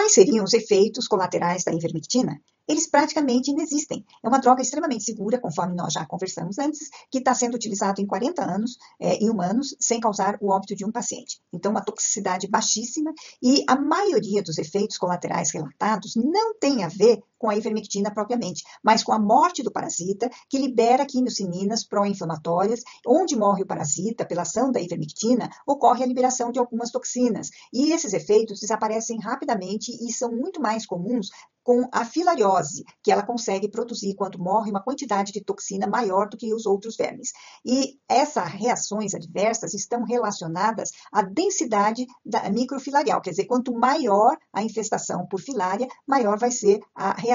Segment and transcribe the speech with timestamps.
[0.00, 2.40] quais seriam os efeitos colaterais da ivermectina?
[2.70, 4.04] eles praticamente inexistem.
[4.22, 8.06] É uma droga extremamente segura, conforme nós já conversamos antes, que está sendo utilizado em
[8.06, 11.40] 40 anos é, em humanos sem causar o óbito de um paciente.
[11.52, 17.20] Então, uma toxicidade baixíssima e a maioria dos efeitos colaterais relatados não tem a ver
[17.40, 22.82] com a ivermectina propriamente, mas com a morte do parasita, que libera quimiocininas pró-inflamatórias.
[23.06, 27.48] Onde morre o parasita, pela ação da ivermectina, ocorre a liberação de algumas toxinas.
[27.72, 31.30] E esses efeitos desaparecem rapidamente e são muito mais comuns
[31.62, 36.36] com a filariose, que ela consegue produzir, quando morre, uma quantidade de toxina maior do
[36.36, 37.32] que os outros vermes.
[37.64, 44.62] E essas reações adversas estão relacionadas à densidade da microfilarial, quer dizer, quanto maior a
[44.62, 47.29] infestação por filária, maior vai ser a reação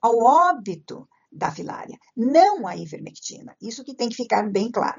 [0.00, 3.54] ao óbito da filária, não a ivermectina.
[3.60, 4.96] Isso que tem que ficar bem claro.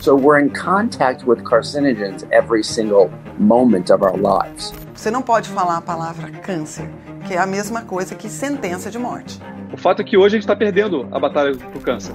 [0.00, 4.72] So we're in contact with carcinogens every single moment of our lives.
[4.94, 6.90] Você não pode falar a palavra câncer,
[7.26, 9.40] que é a mesma coisa que sentença de morte.
[9.72, 12.14] O fato é que hoje a gente está perdendo a batalha pro câncer.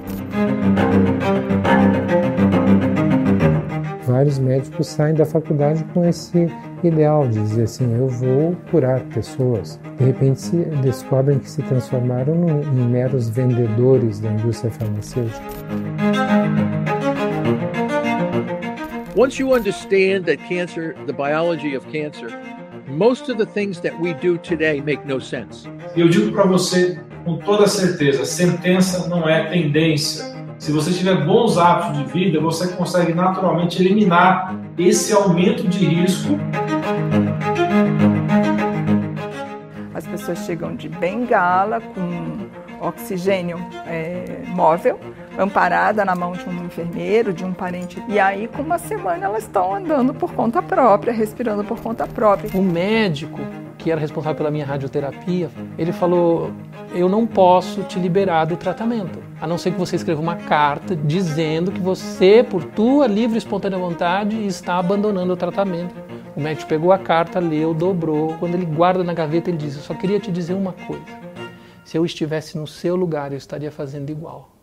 [4.08, 6.48] Vários médicos saem da faculdade com esse
[6.82, 9.78] ideal de dizer assim: eu vou curar pessoas.
[9.98, 12.34] De repente se descobrem que se transformaram
[12.74, 15.44] em meros vendedores da indústria farmacêutica.
[19.18, 22.30] Once you understand that cancer, the biology of cancer,
[22.88, 25.68] most of the things that we do today make no sense.
[25.98, 30.38] Eu digo para você com toda certeza, sentença não é tendência.
[30.60, 36.38] Se você tiver bons hábitos de vida, você consegue naturalmente eliminar esse aumento de risco.
[39.94, 42.48] As pessoas chegam de bengala com
[42.86, 45.00] oxigênio é, móvel
[45.38, 48.04] amparada na mão de um enfermeiro, de um parente.
[48.08, 52.50] E aí, com uma semana, elas estão andando por conta própria, respirando por conta própria.
[52.56, 53.40] O médico
[53.88, 56.52] que era responsável pela minha radioterapia, ele falou:
[56.94, 60.94] Eu não posso te liberar do tratamento, a não ser que você escreva uma carta
[60.94, 65.96] dizendo que você, por tua livre e espontânea vontade, está abandonando o tratamento.
[66.36, 68.36] O médico pegou a carta, leu, dobrou.
[68.40, 71.06] Quando ele guarda na gaveta, ele diz: Eu só queria te dizer uma coisa.
[71.86, 74.57] Se eu estivesse no seu lugar, eu estaria fazendo igual.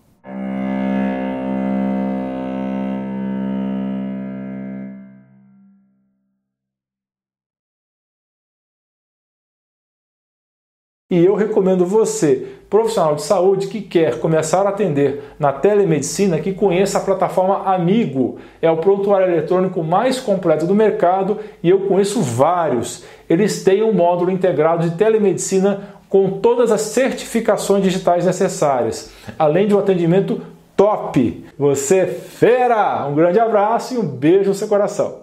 [11.14, 16.52] E eu recomendo você, profissional de saúde que quer começar a atender na telemedicina, que
[16.52, 18.38] conheça a plataforma Amigo.
[18.60, 23.04] É o prontuário eletrônico mais completo do mercado e eu conheço vários.
[23.30, 29.74] Eles têm um módulo integrado de telemedicina com todas as certificações digitais necessárias, além de
[29.76, 30.42] um atendimento
[30.76, 31.44] top.
[31.56, 33.06] Você é fera!
[33.06, 35.22] Um grande abraço e um beijo no seu coração.